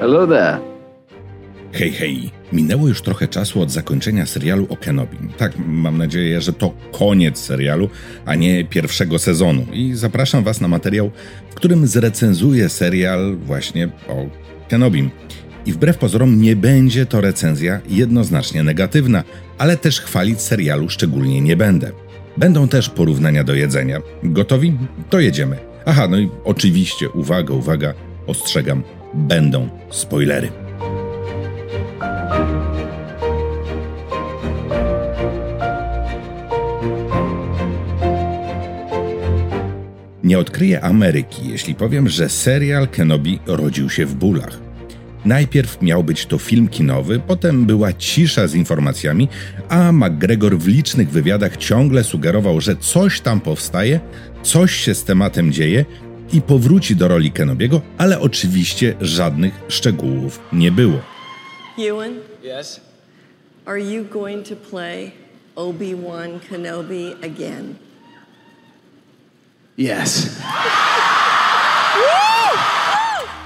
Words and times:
Hello 0.00 0.26
there. 0.26 0.58
Hej, 1.72 1.92
hej. 1.92 2.30
Minęło 2.52 2.88
już 2.88 3.02
trochę 3.02 3.28
czasu 3.28 3.62
od 3.62 3.70
zakończenia 3.70 4.26
serialu 4.26 4.66
o 4.70 4.76
Kenobi. 4.76 5.16
Tak, 5.36 5.52
mam 5.66 5.98
nadzieję, 5.98 6.40
że 6.40 6.52
to 6.52 6.74
koniec 6.92 7.38
serialu, 7.38 7.88
a 8.26 8.34
nie 8.34 8.64
pierwszego 8.64 9.18
sezonu. 9.18 9.66
I 9.72 9.94
zapraszam 9.94 10.44
Was 10.44 10.60
na 10.60 10.68
materiał, 10.68 11.10
w 11.50 11.54
którym 11.54 11.86
zrecenzuję 11.86 12.68
serial 12.68 13.36
właśnie 13.36 13.88
o 14.08 14.26
Kenobim. 14.68 15.10
I 15.66 15.72
wbrew 15.72 15.98
pozorom 15.98 16.40
nie 16.42 16.56
będzie 16.56 17.06
to 17.06 17.20
recenzja 17.20 17.80
jednoznacznie 17.88 18.62
negatywna, 18.62 19.24
ale 19.58 19.76
też 19.76 20.00
chwalić 20.00 20.40
serialu 20.40 20.88
szczególnie 20.88 21.40
nie 21.40 21.56
będę. 21.56 21.92
Będą 22.36 22.68
też 22.68 22.88
porównania 22.88 23.44
do 23.44 23.54
jedzenia. 23.54 24.00
Gotowi? 24.22 24.78
To 25.10 25.20
jedziemy. 25.20 25.56
Aha, 25.86 26.08
no 26.08 26.18
i 26.18 26.30
oczywiście, 26.44 27.10
uwaga, 27.10 27.54
uwaga, 27.54 27.94
ostrzegam, 28.26 28.82
będą 29.16 29.68
spoilery. 29.90 30.50
Nie 40.24 40.38
odkryję 40.38 40.80
Ameryki, 40.80 41.48
jeśli 41.48 41.74
powiem, 41.74 42.08
że 42.08 42.28
serial 42.28 42.88
Kenobi 42.88 43.38
rodził 43.46 43.90
się 43.90 44.06
w 44.06 44.14
bólach. 44.14 44.58
Najpierw 45.24 45.82
miał 45.82 46.04
być 46.04 46.26
to 46.26 46.38
film 46.38 46.68
kinowy, 46.68 47.20
potem 47.26 47.64
była 47.64 47.92
cisza 47.92 48.46
z 48.48 48.54
informacjami, 48.54 49.28
a 49.68 49.92
McGregor 49.92 50.58
w 50.58 50.66
licznych 50.66 51.10
wywiadach 51.10 51.56
ciągle 51.56 52.04
sugerował, 52.04 52.60
że 52.60 52.76
coś 52.76 53.20
tam 53.20 53.40
powstaje, 53.40 54.00
coś 54.42 54.72
się 54.74 54.94
z 54.94 55.04
tematem 55.04 55.52
dzieje 55.52 55.84
i 56.32 56.42
powróci 56.42 56.96
do 56.96 57.08
roli 57.08 57.32
Kenobiego, 57.32 57.80
ale 57.98 58.20
oczywiście 58.20 58.94
żadnych 59.00 59.54
szczegółów 59.68 60.40
nie 60.52 60.72
było. 60.72 60.98
Ewan, 61.78 62.10
Yes? 62.60 62.80
are 63.66 63.80
you 63.80 64.04
going 64.04 64.48
to 64.48 64.56
play 64.56 65.10
Obi-Wan 65.56 66.40
Kenobi 66.50 67.14
again? 67.24 67.74
Yes. 69.78 70.28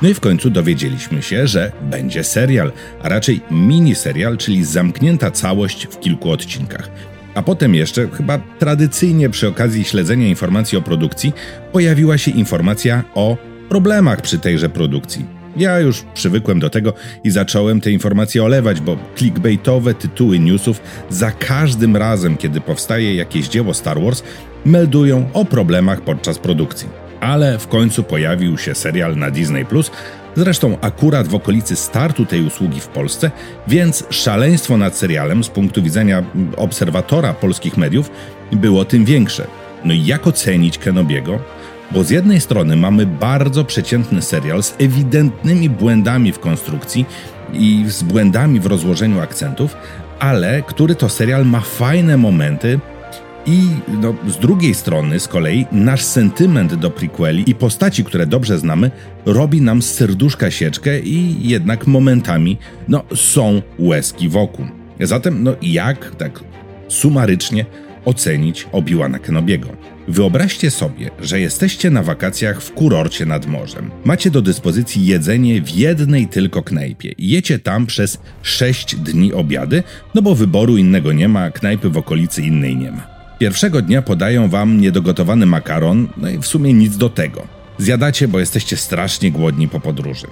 No 0.03 0.09
i 0.09 0.15
w 0.15 0.21
końcu 0.21 0.51
dowiedzieliśmy 0.51 1.23
się, 1.23 1.47
że 1.47 1.73
będzie 1.83 2.25
serial, 2.25 2.73
a 3.03 3.09
raczej 3.09 3.41
miniserial, 3.51 4.37
czyli 4.39 4.65
zamknięta 4.65 5.31
całość 5.31 5.87
w 5.87 6.01
kilku 6.01 6.31
odcinkach. 6.31 6.91
A 7.35 7.43
potem 7.43 7.75
jeszcze, 7.75 8.09
chyba 8.09 8.39
tradycyjnie 8.59 9.31
przy 9.31 9.49
okazji 9.49 9.85
śledzenia 9.85 10.27
informacji 10.27 10.79
o 10.79 10.83
produkcji, 10.83 11.33
pojawiła 11.73 12.19
się 12.19 12.31
informacja 12.31 13.05
o 13.15 13.37
problemach 13.69 14.21
przy 14.21 14.39
tejże 14.39 14.69
produkcji. 14.69 15.41
Ja 15.57 15.81
już 15.81 16.05
przywykłem 16.15 16.61
do 16.61 16.71
tego 16.71 16.93
i 17.25 17.31
zacząłem 17.31 17.81
te 17.81 17.91
informacje 17.91 18.45
olewać, 18.45 18.81
bo 18.81 18.97
clickbaitowe 19.17 19.95
tytuły 19.95 20.39
newsów 20.39 20.81
za 21.11 21.31
każdym 21.31 21.97
razem, 21.97 22.37
kiedy 22.37 22.61
powstaje 22.61 23.15
jakieś 23.15 23.49
dzieło 23.49 23.75
Star 23.75 24.01
Wars, 24.01 24.23
meldują 24.65 25.29
o 25.33 25.45
problemach 25.45 26.01
podczas 26.01 26.39
produkcji. 26.39 26.89
Ale 27.21 27.59
w 27.59 27.69
końcu 27.69 28.03
pojawił 28.03 28.59
się 28.59 28.75
serial 28.75 29.17
na 29.17 29.31
Disney 29.31 29.65
Plus, 29.65 29.91
zresztą 30.37 30.79
akurat 30.81 31.29
w 31.29 31.35
okolicy 31.35 31.77
startu 31.77 32.27
tej 32.27 32.43
usługi 32.47 32.81
w 32.81 32.89
Polsce, 32.89 33.31
więc 33.69 34.05
szaleństwo 34.11 34.77
nad 34.77 34.97
serialem 34.97 35.45
z 35.45 35.49
punktu 35.49 35.83
widzenia 35.83 36.23
obserwatora 36.57 37.35
polskich 37.35 37.77
mediów 37.77 38.11
było 38.53 38.85
tym 38.85 39.05
większe. 39.05 39.47
No 39.85 39.95
i 39.95 40.07
jak 40.07 40.27
ocenić 40.27 40.79
Kenobiego? 40.79 41.39
Bo 41.91 42.05
z 42.05 42.11
jednej 42.11 42.41
strony 42.41 42.77
mamy 42.77 43.07
bardzo 43.07 43.65
przeciętny 43.65 44.23
serial 44.23 44.63
z 44.63 44.75
ewidentnymi 44.79 45.71
błędami 45.71 46.33
w 46.33 46.39
konstrukcji 46.39 47.07
i 47.53 47.85
z 47.89 48.03
błędami 48.03 48.61
w 48.61 48.67
rozłożeniu 48.67 49.21
akcentów, 49.21 49.77
ale 50.19 50.63
który 50.63 50.95
to 50.95 51.09
serial 51.09 51.47
ma 51.47 51.61
fajne 51.61 52.17
momenty, 52.17 52.81
i 53.47 53.69
no, 53.89 54.15
z 54.29 54.39
drugiej 54.39 54.75
strony, 54.75 55.21
z 55.21 55.29
kolei, 55.29 55.67
nasz 55.73 56.03
sentyment 56.03 56.75
do 56.75 56.91
prequeli 56.91 57.51
i 57.51 57.55
postaci, 57.55 58.05
które 58.05 58.27
dobrze 58.27 58.59
znamy, 58.59 58.91
robi 59.27 59.61
nam 59.61 59.83
z 59.83 59.95
serduszka 59.95 60.51
sieczkę 60.51 61.01
i 61.01 61.49
jednak 61.49 61.87
momentami, 61.87 62.59
no, 62.89 63.05
są 63.15 63.63
łezki 63.79 64.29
wokół. 64.29 64.67
Zatem, 65.01 65.43
no, 65.43 65.55
jak 65.63 66.17
tak 66.17 66.41
sumarycznie 66.89 67.67
ocenić 68.05 68.67
Obi-Wana 68.73 69.19
Kenobiego? 69.19 69.69
Wyobraźcie 70.09 70.71
sobie, 70.71 71.11
że 71.21 71.41
jesteście 71.41 71.91
na 71.91 72.03
wakacjach 72.03 72.63
w 72.63 72.73
kurorcie 72.73 73.27
nad 73.27 73.47
morzem. 73.47 73.91
Macie 74.05 74.31
do 74.31 74.43
dyspozycji 74.43 75.07
jedzenie 75.07 75.63
w 75.63 75.71
jednej 75.71 76.29
tylko 76.29 76.63
knajpie. 76.63 77.15
Jecie 77.19 77.59
tam 77.59 77.87
przez 77.87 78.19
6 78.43 78.97
dni 78.97 79.33
obiady, 79.33 79.83
no 80.15 80.23
bo 80.23 80.35
wyboru 80.35 80.77
innego 80.77 81.13
nie 81.13 81.29
ma, 81.29 81.51
knajpy 81.51 81.91
w 81.91 81.97
okolicy 81.97 82.43
innej 82.43 82.77
nie 82.77 82.93
ma. 82.93 83.10
Pierwszego 83.41 83.83
dnia 83.83 84.03
podają 84.03 84.49
wam 84.49 84.81
niedogotowany 84.81 85.47
makaron, 85.47 86.09
no 86.17 86.29
i 86.29 86.39
w 86.39 86.47
sumie 86.47 86.73
nic 86.73 86.97
do 86.97 87.09
tego. 87.09 87.47
Zjadacie, 87.79 88.29
bo 88.29 88.41
jesteście 88.41 88.77
strasznie 88.77 89.33
głodni 89.33 89.69
po 89.69 89.81
podróży. 89.81 90.27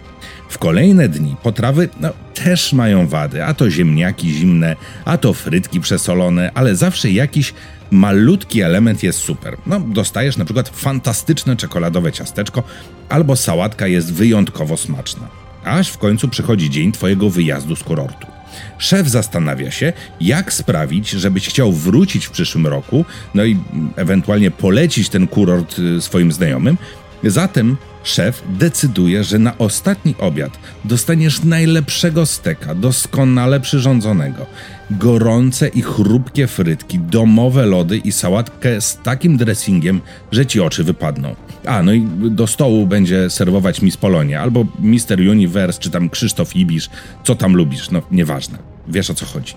W 0.49 0.59
kolejne 0.59 1.09
dni 1.09 1.37
potrawy 1.43 1.89
no, 2.01 2.09
też 2.35 2.73
mają 2.73 3.07
wady, 3.07 3.45
a 3.45 3.55
to 3.55 3.71
ziemniaki 3.71 4.31
zimne, 4.33 4.77
a 5.05 5.19
to 5.19 5.33
frytki 5.33 5.81
przesolone, 5.81 6.51
ale 6.55 6.77
zawsze 6.77 7.11
jakiś 7.11 7.55
malutki 7.91 8.61
element 8.63 9.03
jest 9.03 9.19
super. 9.19 9.57
No, 9.67 9.81
dostajesz 9.81 10.37
na 10.37 10.45
przykład 10.45 10.69
fantastyczne 10.69 11.57
czekoladowe 11.57 12.13
ciasteczko, 12.13 12.63
albo 13.09 13.37
sałatka 13.37 13.87
jest 13.87 14.13
wyjątkowo 14.13 14.77
smaczna. 14.77 15.29
Aż 15.65 15.89
w 15.89 15.99
końcu 15.99 16.29
przychodzi 16.29 16.71
dzień 16.71 16.93
twojego 16.93 17.31
wyjazdu 17.31 17.77
z 17.77 17.85
kurortu. 17.85 18.38
Szef 18.79 19.09
zastanawia 19.09 19.71
się, 19.71 19.93
jak 20.21 20.53
sprawić, 20.53 21.11
żebyś 21.11 21.49
chciał 21.49 21.73
wrócić 21.73 22.27
w 22.27 22.31
przyszłym 22.31 22.67
roku, 22.67 23.05
no 23.35 23.45
i 23.45 23.57
ewentualnie 23.97 24.51
polecić 24.51 25.09
ten 25.09 25.27
kurort 25.27 25.79
y, 25.79 26.01
swoim 26.01 26.33
znajomym. 26.33 26.79
Zatem 27.25 27.77
szef 28.05 28.43
decyduje, 28.49 29.25
że 29.25 29.39
na 29.39 29.59
ostatni 29.59 30.15
obiad 30.19 30.59
dostaniesz 30.85 31.45
najlepszego 31.45 32.27
steka, 32.27 32.75
doskonale 32.75 33.61
przyrządzonego, 33.61 34.47
gorące 34.91 35.69
i 35.69 35.83
chrupkie 35.83 36.47
frytki, 36.47 36.99
domowe 36.99 37.67
lody 37.67 37.97
i 37.97 38.13
sałatkę 38.13 38.81
z 38.81 38.99
takim 39.03 39.37
dressingiem, 39.37 40.01
że 40.33 40.47
ci 40.47 40.61
oczy 40.61 40.85
wypadną. 40.85 41.37
A, 41.67 41.83
no 41.83 41.93
i 41.93 42.07
do 42.31 42.47
stołu 42.47 42.87
będzie 42.87 43.31
serwować 43.31 43.83
Miss 43.83 43.97
Polonia, 43.97 44.43
albo 44.43 44.65
Mister 44.81 45.21
Universe, 45.21 45.81
czy 45.81 45.91
tam 45.91 46.11
Krzysztof 46.11 46.57
Ibisz, 46.57 46.91
co 47.25 47.35
tam 47.35 47.57
lubisz, 47.57 47.91
no 47.91 48.03
nieważne. 48.11 48.59
Wiesz 48.89 49.11
o 49.11 49.15
co 49.15 49.27
chodzi. 49.27 49.55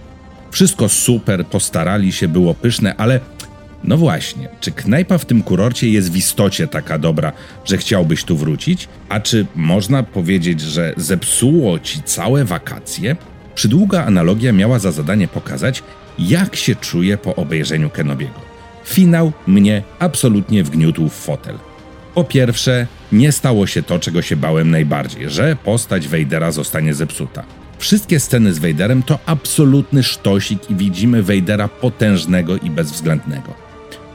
Wszystko 0.51 0.89
super, 0.89 1.45
postarali 1.45 2.11
się, 2.11 2.27
było 2.27 2.53
pyszne, 2.53 2.95
ale 2.95 3.19
no 3.83 3.97
właśnie, 3.97 4.49
czy 4.59 4.71
knajpa 4.71 5.17
w 5.17 5.25
tym 5.25 5.43
kurorcie 5.43 5.89
jest 5.89 6.11
w 6.11 6.15
istocie 6.15 6.67
taka 6.67 6.97
dobra, 6.97 7.31
że 7.65 7.77
chciałbyś 7.77 8.23
tu 8.23 8.37
wrócić? 8.37 8.87
A 9.09 9.19
czy 9.19 9.45
można 9.55 10.03
powiedzieć, 10.03 10.61
że 10.61 10.93
zepsuło 10.97 11.79
ci 11.79 12.03
całe 12.03 12.45
wakacje? 12.45 13.15
Przydługa 13.55 14.05
analogia 14.05 14.53
miała 14.53 14.79
za 14.79 14.91
zadanie 14.91 15.27
pokazać, 15.27 15.83
jak 16.19 16.55
się 16.55 16.75
czuję 16.75 17.17
po 17.17 17.35
obejrzeniu 17.35 17.89
Kenobiego. 17.89 18.39
Finał 18.85 19.31
mnie 19.47 19.83
absolutnie 19.99 20.63
wgniótł 20.63 21.09
w 21.09 21.13
fotel. 21.13 21.55
Po 22.13 22.23
pierwsze, 22.23 22.87
nie 23.11 23.31
stało 23.31 23.67
się 23.67 23.83
to, 23.83 23.99
czego 23.99 24.21
się 24.21 24.35
bałem 24.35 24.71
najbardziej, 24.71 25.29
że 25.29 25.55
postać 25.63 26.07
Vadera 26.07 26.51
zostanie 26.51 26.93
zepsuta. 26.93 27.43
Wszystkie 27.77 28.19
sceny 28.19 28.53
z 28.53 28.59
Vaderem 28.59 29.03
to 29.03 29.19
absolutny 29.25 30.03
sztosik 30.03 30.69
i 30.69 30.75
widzimy 30.75 31.23
Vadera 31.23 31.67
potężnego 31.67 32.57
i 32.57 32.69
bezwzględnego. 32.69 33.53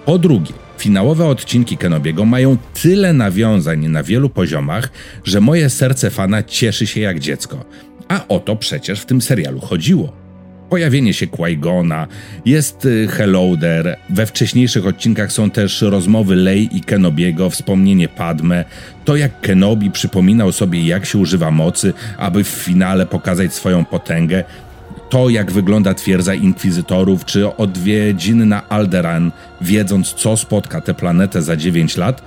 Po 0.04 0.18
drugie, 0.18 0.52
finałowe 0.78 1.26
odcinki 1.26 1.76
Kenobiego 1.76 2.24
mają 2.24 2.56
tyle 2.82 3.12
nawiązań 3.12 3.88
na 3.88 4.02
wielu 4.02 4.30
poziomach, 4.30 4.90
że 5.24 5.40
moje 5.40 5.70
serce 5.70 6.10
fana 6.10 6.42
cieszy 6.42 6.86
się 6.86 7.00
jak 7.00 7.20
dziecko. 7.20 7.64
A 8.08 8.28
o 8.28 8.40
to 8.40 8.56
przecież 8.56 9.00
w 9.00 9.06
tym 9.06 9.22
serialu 9.22 9.60
chodziło. 9.60 10.25
Pojawienie 10.70 11.14
się 11.14 11.26
Qui-Gona, 11.26 12.06
jest 12.44 12.84
y, 12.84 13.08
Hello 13.08 13.56
There, 13.60 13.96
we 14.10 14.26
wcześniejszych 14.26 14.86
odcinkach 14.86 15.32
są 15.32 15.50
też 15.50 15.82
rozmowy 15.82 16.36
Lei 16.36 16.68
i 16.72 16.80
Kenobiego, 16.80 17.50
wspomnienie 17.50 18.08
Padme, 18.08 18.64
to 19.04 19.16
jak 19.16 19.40
Kenobi 19.40 19.90
przypominał 19.90 20.52
sobie 20.52 20.86
jak 20.86 21.06
się 21.06 21.18
używa 21.18 21.50
mocy, 21.50 21.92
aby 22.18 22.44
w 22.44 22.48
finale 22.48 23.06
pokazać 23.06 23.54
swoją 23.54 23.84
potęgę, 23.84 24.44
to 25.10 25.28
jak 25.28 25.52
wygląda 25.52 25.94
twierdza 25.94 26.34
inkwizytorów, 26.34 27.24
czy 27.24 27.56
odwiedziny 27.56 28.46
na 28.46 28.68
Alderan, 28.68 29.32
wiedząc 29.60 30.12
co 30.12 30.36
spotka 30.36 30.80
tę 30.80 30.94
planetę 30.94 31.42
za 31.42 31.56
9 31.56 31.96
lat, 31.96 32.22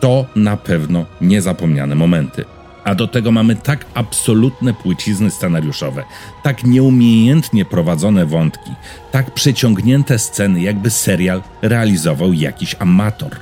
to 0.00 0.26
na 0.36 0.56
pewno 0.56 1.06
niezapomniane 1.20 1.94
momenty. 1.94 2.44
A 2.84 2.94
do 2.94 3.06
tego 3.06 3.32
mamy 3.32 3.56
tak 3.56 3.86
absolutne 3.94 4.74
płycizny 4.74 5.30
scenariuszowe, 5.30 6.04
tak 6.42 6.64
nieumiejętnie 6.64 7.64
prowadzone 7.64 8.26
wątki, 8.26 8.70
tak 9.12 9.30
przeciągnięte 9.30 10.18
sceny, 10.18 10.60
jakby 10.60 10.90
serial 10.90 11.42
realizował 11.62 12.32
jakiś 12.32 12.76
amator. 12.78 13.36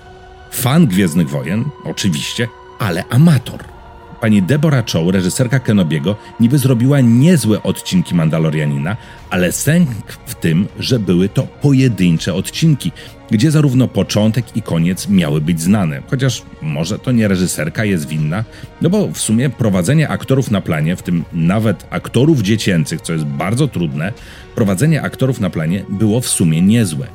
Fan 0.50 0.86
Gwiezdnych 0.86 1.30
Wojen, 1.30 1.64
oczywiście, 1.84 2.48
ale 2.78 3.04
amator. 3.10 3.77
Pani 4.20 4.42
Deborah 4.42 4.84
Chow, 4.92 5.12
reżyserka 5.12 5.58
Kenobiego, 5.58 6.16
niby 6.40 6.58
zrobiła 6.58 7.00
niezłe 7.00 7.62
odcinki 7.62 8.14
Mandalorianina, 8.14 8.96
ale 9.30 9.52
sęk 9.52 9.90
w 10.26 10.34
tym, 10.34 10.66
że 10.78 10.98
były 10.98 11.28
to 11.28 11.42
pojedyncze 11.42 12.34
odcinki, 12.34 12.92
gdzie 13.30 13.50
zarówno 13.50 13.88
początek 13.88 14.56
i 14.56 14.62
koniec 14.62 15.08
miały 15.08 15.40
być 15.40 15.60
znane. 15.60 16.02
Chociaż 16.10 16.42
może 16.62 16.98
to 16.98 17.12
nie 17.12 17.28
reżyserka 17.28 17.84
jest 17.84 18.08
winna, 18.08 18.44
no 18.82 18.90
bo 18.90 19.08
w 19.08 19.18
sumie 19.18 19.50
prowadzenie 19.50 20.08
aktorów 20.08 20.50
na 20.50 20.60
planie, 20.60 20.96
w 20.96 21.02
tym 21.02 21.24
nawet 21.32 21.86
aktorów 21.90 22.42
dziecięcych, 22.42 23.00
co 23.00 23.12
jest 23.12 23.24
bardzo 23.24 23.68
trudne, 23.68 24.12
prowadzenie 24.54 25.02
aktorów 25.02 25.40
na 25.40 25.50
planie 25.50 25.84
było 25.88 26.20
w 26.20 26.28
sumie 26.28 26.62
niezłe. 26.62 27.06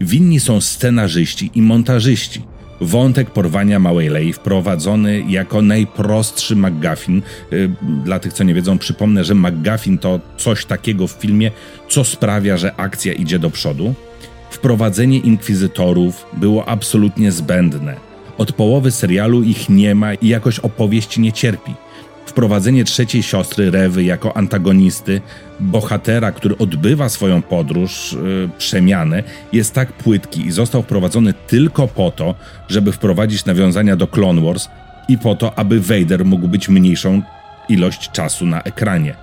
Winni 0.00 0.40
są 0.40 0.60
scenarzyści 0.60 1.50
i 1.54 1.62
montażyści. 1.62 2.42
Wątek 2.82 3.30
porwania 3.30 3.78
małej 3.78 4.08
Lei 4.08 4.32
wprowadzony 4.32 5.24
jako 5.28 5.62
najprostszy 5.62 6.56
McGuffin. 6.56 7.22
Y, 7.52 7.70
dla 8.04 8.18
tych, 8.18 8.32
co 8.32 8.44
nie 8.44 8.54
wiedzą, 8.54 8.78
przypomnę, 8.78 9.24
że 9.24 9.34
McGuffin 9.34 9.98
to 9.98 10.20
coś 10.36 10.64
takiego 10.64 11.06
w 11.06 11.12
filmie, 11.12 11.50
co 11.88 12.04
sprawia, 12.04 12.56
że 12.56 12.76
akcja 12.76 13.12
idzie 13.12 13.38
do 13.38 13.50
przodu. 13.50 13.94
Wprowadzenie 14.50 15.18
inkwizytorów 15.18 16.26
było 16.32 16.68
absolutnie 16.68 17.32
zbędne. 17.32 17.96
Od 18.38 18.52
połowy 18.52 18.90
serialu 18.90 19.42
ich 19.42 19.68
nie 19.68 19.94
ma 19.94 20.14
i 20.14 20.28
jakoś 20.28 20.58
opowieść 20.58 21.18
nie 21.18 21.32
cierpi. 21.32 21.74
Wprowadzenie 22.32 22.84
trzeciej 22.84 23.22
siostry 23.22 23.70
Rewy 23.70 24.04
jako 24.04 24.36
antagonisty, 24.36 25.20
bohatera, 25.60 26.32
który 26.32 26.58
odbywa 26.58 27.08
swoją 27.08 27.42
podróż, 27.42 28.16
yy, 28.24 28.48
przemianę, 28.58 29.22
jest 29.52 29.74
tak 29.74 29.92
płytki 29.92 30.46
i 30.46 30.52
został 30.52 30.82
wprowadzony 30.82 31.34
tylko 31.46 31.88
po 31.88 32.10
to, 32.10 32.34
żeby 32.68 32.92
wprowadzić 32.92 33.44
nawiązania 33.44 33.96
do 33.96 34.06
Clone 34.06 34.42
Wars 34.42 34.68
i 35.08 35.18
po 35.18 35.34
to, 35.34 35.58
aby 35.58 35.80
Vader 35.80 36.24
mógł 36.24 36.48
być 36.48 36.68
mniejszą 36.68 37.22
ilość 37.68 38.10
czasu 38.10 38.46
na 38.46 38.62
ekranie. 38.62 39.14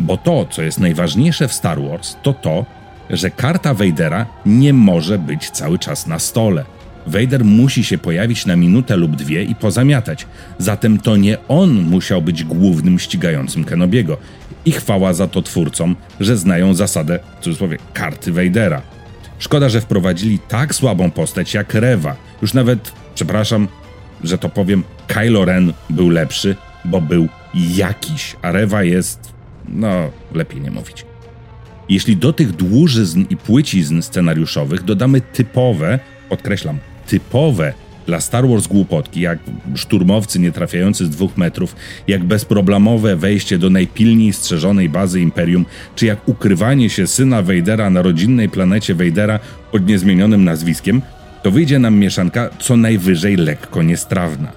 Bo 0.00 0.16
to, 0.16 0.46
co 0.50 0.62
jest 0.62 0.80
najważniejsze 0.80 1.48
w 1.48 1.52
Star 1.52 1.82
Wars, 1.82 2.16
to 2.22 2.32
to, 2.32 2.66
że 3.10 3.30
karta 3.30 3.74
Vadera 3.74 4.26
nie 4.46 4.72
może 4.72 5.18
być 5.18 5.50
cały 5.50 5.78
czas 5.78 6.06
na 6.06 6.18
stole. 6.18 6.64
Vader 7.06 7.44
musi 7.44 7.84
się 7.84 7.98
pojawić 7.98 8.46
na 8.46 8.56
minutę 8.56 8.96
lub 8.96 9.16
dwie 9.16 9.44
i 9.44 9.54
pozamiatać. 9.54 10.26
Zatem 10.58 10.98
to 10.98 11.16
nie 11.16 11.48
on 11.48 11.70
musiał 11.82 12.22
być 12.22 12.44
głównym 12.44 12.98
ścigającym 12.98 13.64
Kenobiego. 13.64 14.16
I 14.64 14.72
chwała 14.72 15.12
za 15.12 15.28
to 15.28 15.42
twórcom, 15.42 15.96
że 16.20 16.36
znają 16.36 16.74
zasadę, 16.74 17.18
w 17.40 17.44
cudzysłowie, 17.44 17.78
karty 17.94 18.32
Vadera. 18.32 18.82
Szkoda, 19.38 19.68
że 19.68 19.80
wprowadzili 19.80 20.38
tak 20.38 20.74
słabą 20.74 21.10
postać 21.10 21.54
jak 21.54 21.74
Rewa. 21.74 22.16
Już 22.42 22.54
nawet, 22.54 22.92
przepraszam, 23.14 23.68
że 24.24 24.38
to 24.38 24.48
powiem, 24.48 24.82
Kylo 25.06 25.44
Ren 25.44 25.72
był 25.90 26.08
lepszy, 26.08 26.56
bo 26.84 27.00
był 27.00 27.28
jakiś, 27.54 28.36
a 28.42 28.52
Rewa 28.52 28.82
jest, 28.82 29.32
no, 29.68 30.10
lepiej 30.34 30.60
nie 30.60 30.70
mówić. 30.70 31.04
Jeśli 31.88 32.16
do 32.16 32.32
tych 32.32 32.52
dłużyzn 32.52 33.24
i 33.30 33.36
płycizn 33.36 34.02
scenariuszowych 34.02 34.82
dodamy 34.82 35.20
typowe, 35.20 35.98
podkreślam, 36.28 36.78
typowe 37.10 37.72
dla 38.06 38.20
Star 38.20 38.48
Wars 38.48 38.66
głupotki, 38.66 39.20
jak 39.20 39.38
szturmowcy 39.74 40.38
nie 40.38 40.52
trafiający 40.52 41.06
z 41.06 41.10
dwóch 41.10 41.36
metrów, 41.36 41.76
jak 42.08 42.24
bezproblemowe 42.24 43.16
wejście 43.16 43.58
do 43.58 43.70
najpilniej 43.70 44.32
strzeżonej 44.32 44.88
bazy 44.88 45.20
Imperium, 45.20 45.66
czy 45.96 46.06
jak 46.06 46.28
ukrywanie 46.28 46.90
się 46.90 47.06
syna 47.06 47.42
Vadera 47.42 47.90
na 47.90 48.02
rodzinnej 48.02 48.48
planecie 48.48 48.94
Vadera 48.94 49.38
pod 49.72 49.86
niezmienionym 49.86 50.44
nazwiskiem, 50.44 51.02
to 51.42 51.50
wyjdzie 51.50 51.78
nam 51.78 51.98
mieszanka 51.98 52.50
co 52.58 52.76
najwyżej 52.76 53.36
lekko 53.36 53.82
niestrawna. 53.82 54.52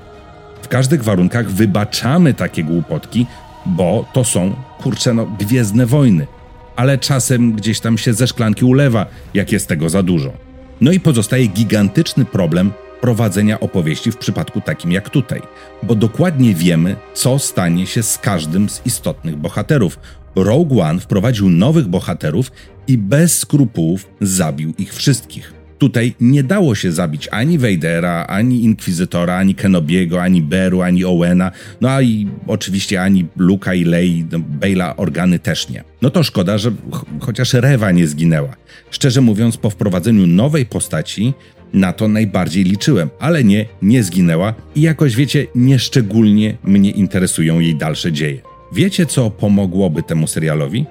W 0.61 0.67
każdych 0.67 1.03
warunkach 1.03 1.51
wybaczamy 1.51 2.33
takie 2.33 2.63
głupotki, 2.63 3.25
bo 3.65 4.05
to 4.13 4.23
są, 4.23 4.55
kurczę 4.81 5.13
no, 5.13 5.25
Gwiezdne 5.25 5.85
Wojny. 5.85 6.27
Ale 6.75 6.97
czasem 6.97 7.53
gdzieś 7.53 7.79
tam 7.79 7.97
się 7.97 8.13
ze 8.13 8.27
szklanki 8.27 8.65
ulewa, 8.65 9.05
jak 9.33 9.51
jest 9.51 9.67
tego 9.67 9.89
za 9.89 10.03
dużo. 10.03 10.42
No 10.81 10.91
i 10.91 10.99
pozostaje 10.99 11.47
gigantyczny 11.47 12.25
problem 12.25 12.71
prowadzenia 13.01 13.59
opowieści 13.59 14.11
w 14.11 14.17
przypadku 14.17 14.61
takim 14.61 14.91
jak 14.91 15.09
tutaj, 15.09 15.41
bo 15.83 15.95
dokładnie 15.95 16.53
wiemy, 16.53 16.95
co 17.13 17.39
stanie 17.39 17.87
się 17.87 18.03
z 18.03 18.17
każdym 18.17 18.69
z 18.69 18.81
istotnych 18.85 19.35
bohaterów. 19.35 19.99
Rogue 20.35 20.81
One 20.81 20.99
wprowadził 20.99 21.49
nowych 21.49 21.87
bohaterów 21.87 22.51
i 22.87 22.97
bez 22.97 23.39
skrupułów 23.39 24.09
zabił 24.21 24.73
ich 24.77 24.93
wszystkich. 24.93 25.62
Tutaj 25.77 26.13
nie 26.21 26.43
dało 26.43 26.75
się 26.75 26.91
zabić 26.91 27.27
ani 27.31 27.57
Vadera, 27.59 28.25
ani 28.27 28.63
Inkwizytora, 28.63 29.37
ani 29.37 29.55
Kenobiego, 29.55 30.21
ani 30.21 30.41
Beru, 30.41 30.81
ani 30.81 31.05
Owena, 31.05 31.51
no 31.81 31.89
a 31.89 32.01
i 32.01 32.27
oczywiście 32.47 33.01
ani 33.01 33.25
Luka 33.37 33.73
i 33.73 33.83
Lei, 33.83 34.25
no, 34.31 34.39
Bale'a 34.39 34.93
organy 34.97 35.39
też 35.39 35.69
nie. 35.69 35.83
No 36.01 36.09
to 36.09 36.23
szkoda, 36.23 36.57
że 36.57 36.71
ch 36.71 37.05
chociaż 37.19 37.53
Rewa 37.53 37.91
nie 37.91 38.07
zginęła. 38.07 38.55
Szczerze 38.91 39.21
mówiąc, 39.21 39.57
po 39.57 39.69
wprowadzeniu 39.69 40.27
nowej 40.27 40.65
postaci 40.65 41.33
na 41.73 41.93
to 41.93 42.07
najbardziej 42.07 42.63
liczyłem, 42.63 43.09
ale 43.19 43.43
nie, 43.43 43.65
nie 43.81 44.03
zginęła 44.03 44.53
i 44.75 44.81
jakoś 44.81 45.15
wiecie, 45.15 45.47
nieszczególnie 45.55 46.57
mnie 46.63 46.91
interesują 46.91 47.59
jej 47.59 47.75
dalsze 47.75 48.11
dzieje. 48.11 48.41
Wiecie, 48.73 49.05
co 49.05 49.29
pomogłoby 49.29 50.03
temu 50.03 50.27
serialowi? 50.27 50.85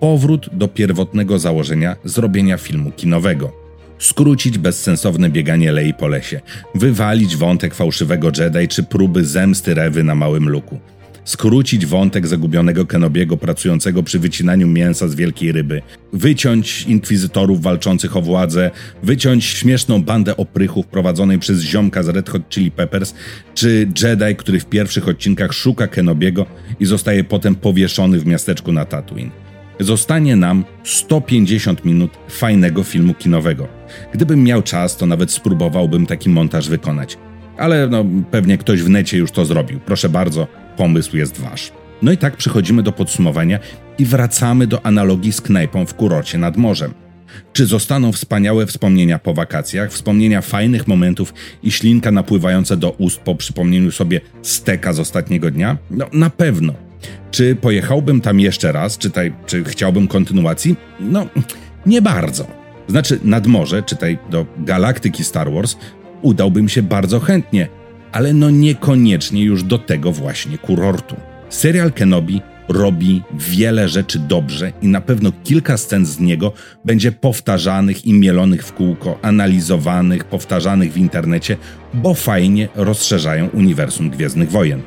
Powrót 0.00 0.48
do 0.52 0.68
pierwotnego 0.68 1.38
założenia 1.38 1.96
zrobienia 2.04 2.56
filmu 2.56 2.90
kinowego 2.90 3.61
skrócić 4.02 4.58
bezsensowne 4.58 5.30
bieganie 5.30 5.72
Lei 5.72 5.94
po 5.94 6.08
lesie, 6.08 6.40
wywalić 6.74 7.36
wątek 7.36 7.74
fałszywego 7.74 8.30
Jedi 8.38 8.68
czy 8.68 8.82
próby 8.82 9.24
zemsty 9.24 9.74
Rewy 9.74 10.04
na 10.04 10.14
małym 10.14 10.48
luku, 10.48 10.80
skrócić 11.24 11.86
wątek 11.86 12.26
zagubionego 12.26 12.86
Kenobiego 12.86 13.36
pracującego 13.36 14.02
przy 14.02 14.18
wycinaniu 14.18 14.68
mięsa 14.68 15.08
z 15.08 15.14
wielkiej 15.14 15.52
ryby, 15.52 15.82
wyciąć 16.12 16.82
inkwizytorów 16.82 17.62
walczących 17.62 18.16
o 18.16 18.22
władzę, 18.22 18.70
wyciąć 19.02 19.44
śmieszną 19.44 20.02
bandę 20.02 20.36
oprychów 20.36 20.86
prowadzonej 20.86 21.38
przez 21.38 21.60
ziomka 21.60 22.02
z 22.02 22.08
Red 22.08 22.30
Hot 22.30 22.48
Chili 22.48 22.70
Peppers, 22.70 23.14
czy 23.54 23.88
Jedi, 24.02 24.36
który 24.36 24.60
w 24.60 24.66
pierwszych 24.66 25.08
odcinkach 25.08 25.52
szuka 25.52 25.86
Kenobiego 25.86 26.46
i 26.80 26.84
zostaje 26.84 27.24
potem 27.24 27.54
powieszony 27.54 28.18
w 28.18 28.26
miasteczku 28.26 28.72
na 28.72 28.84
Tatooine 28.84 29.51
zostanie 29.80 30.36
nam 30.36 30.64
150 30.84 31.84
minut 31.84 32.10
fajnego 32.28 32.82
filmu 32.82 33.14
kinowego. 33.14 33.68
Gdybym 34.14 34.44
miał 34.44 34.62
czas, 34.62 34.96
to 34.96 35.06
nawet 35.06 35.30
spróbowałbym 35.30 36.06
taki 36.06 36.30
montaż 36.30 36.68
wykonać. 36.68 37.18
Ale 37.58 37.88
no, 37.88 38.04
pewnie 38.30 38.58
ktoś 38.58 38.82
w 38.82 38.88
necie 38.88 39.18
już 39.18 39.30
to 39.30 39.44
zrobił. 39.44 39.80
Proszę 39.80 40.08
bardzo, 40.08 40.46
pomysł 40.76 41.16
jest 41.16 41.40
wasz. 41.40 41.72
No 42.02 42.12
i 42.12 42.16
tak 42.16 42.36
przechodzimy 42.36 42.82
do 42.82 42.92
podsumowania 42.92 43.58
i 43.98 44.04
wracamy 44.04 44.66
do 44.66 44.86
analogii 44.86 45.32
z 45.32 45.40
knajpą 45.40 45.86
w 45.86 45.94
kurocie 45.94 46.38
nad 46.38 46.56
morzem. 46.56 46.94
Czy 47.52 47.66
zostaną 47.66 48.12
wspaniałe 48.12 48.66
wspomnienia 48.66 49.18
po 49.18 49.34
wakacjach, 49.34 49.90
wspomnienia 49.90 50.40
fajnych 50.40 50.88
momentów 50.88 51.34
i 51.62 51.70
ślinka 51.70 52.10
napływająca 52.10 52.76
do 52.76 52.90
ust 52.90 53.20
po 53.20 53.34
przypomnieniu 53.34 53.90
sobie 53.90 54.20
steka 54.42 54.92
z 54.92 55.00
ostatniego 55.00 55.50
dnia? 55.50 55.76
No 55.90 56.06
na 56.12 56.30
pewno. 56.30 56.74
Czy 57.30 57.56
pojechałbym 57.56 58.20
tam 58.20 58.40
jeszcze 58.40 58.72
raz, 58.72 58.98
czy, 58.98 59.10
taj, 59.10 59.32
czy 59.46 59.64
chciałbym 59.64 60.08
kontynuacji? 60.08 60.76
No, 61.00 61.26
nie 61.86 62.02
bardzo. 62.02 62.46
Znaczy, 62.88 63.18
nad 63.24 63.46
morze, 63.46 63.82
czytaj 63.82 64.18
do 64.30 64.46
galaktyki 64.58 65.24
Star 65.24 65.52
Wars, 65.52 65.76
udałbym 66.22 66.68
się 66.68 66.82
bardzo 66.82 67.20
chętnie, 67.20 67.68
ale 68.12 68.32
no 68.32 68.50
niekoniecznie 68.50 69.42
już 69.42 69.62
do 69.62 69.78
tego 69.78 70.12
właśnie 70.12 70.58
kurortu. 70.58 71.16
Serial 71.48 71.92
Kenobi 71.92 72.40
robi 72.68 73.22
wiele 73.34 73.88
rzeczy 73.88 74.18
dobrze 74.18 74.72
i 74.82 74.88
na 74.88 75.00
pewno 75.00 75.32
kilka 75.44 75.76
scen 75.76 76.06
z 76.06 76.20
niego 76.20 76.52
będzie 76.84 77.12
powtarzanych 77.12 78.06
i 78.06 78.12
mielonych 78.12 78.64
w 78.64 78.72
kółko, 78.72 79.18
analizowanych, 79.22 80.24
powtarzanych 80.24 80.92
w 80.92 80.96
internecie, 80.96 81.56
bo 81.94 82.14
fajnie 82.14 82.68
rozszerzają 82.74 83.48
uniwersum 83.48 84.10
Gwiezdnych 84.10 84.50
Wojen. 84.50 84.82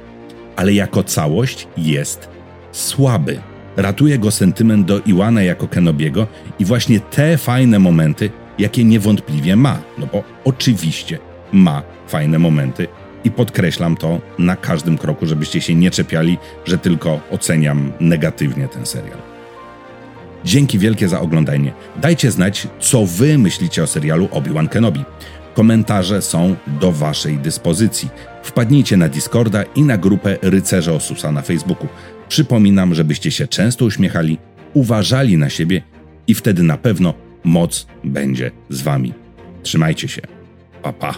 Ale 0.55 0.74
jako 0.74 1.03
całość 1.03 1.67
jest 1.77 2.29
słaby. 2.71 3.39
Ratuje 3.77 4.19
go 4.19 4.31
sentyment 4.31 4.85
do 4.85 5.00
Iwana 5.00 5.43
jako 5.43 5.67
Kenobiego 5.67 6.27
i 6.59 6.65
właśnie 6.65 7.00
te 7.00 7.38
fajne 7.38 7.79
momenty, 7.79 8.29
jakie 8.59 8.83
niewątpliwie 8.83 9.55
ma, 9.55 9.79
no 9.97 10.07
bo 10.13 10.24
oczywiście 10.45 11.19
ma 11.51 11.81
fajne 12.07 12.39
momenty 12.39 12.88
i 13.24 13.31
podkreślam 13.31 13.97
to 13.97 14.19
na 14.39 14.55
każdym 14.55 14.97
kroku, 14.97 15.25
żebyście 15.25 15.62
się 15.62 15.75
nie 15.75 15.91
czepiali, 15.91 16.38
że 16.65 16.77
tylko 16.77 17.19
oceniam 17.31 17.91
negatywnie 18.00 18.67
ten 18.67 18.85
serial. 18.85 19.17
Dzięki 20.45 20.79
wielkie 20.79 21.07
za 21.07 21.19
oglądanie. 21.19 21.74
Dajcie 21.95 22.31
znać, 22.31 22.67
co 22.79 23.05
wy 23.05 23.38
myślicie 23.38 23.83
o 23.83 23.88
serialu 23.88 24.29
Obi-Wan 24.31 24.69
Kenobi. 24.69 25.03
Komentarze 25.53 26.21
są 26.21 26.55
do 26.67 26.91
waszej 26.91 27.38
dyspozycji. 27.38 28.09
Wpadnijcie 28.45 28.97
na 28.97 29.09
Discorda 29.09 29.63
i 29.63 29.81
na 29.81 29.97
grupę 29.97 30.37
Rycerze 30.41 30.93
Osusa 30.93 31.31
na 31.31 31.41
Facebooku. 31.41 31.87
Przypominam, 32.29 32.95
żebyście 32.95 33.31
się 33.31 33.47
często 33.47 33.85
uśmiechali, 33.85 34.37
uważali 34.73 35.37
na 35.37 35.49
siebie 35.49 35.81
i 36.27 36.33
wtedy 36.33 36.63
na 36.63 36.77
pewno 36.77 37.13
moc 37.43 37.87
będzie 38.03 38.51
z 38.69 38.81
wami. 38.81 39.13
Trzymajcie 39.63 40.07
się. 40.07 40.21
Pa 40.83 40.93
pa. 40.93 41.15